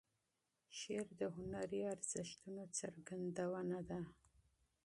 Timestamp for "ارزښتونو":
1.93-2.61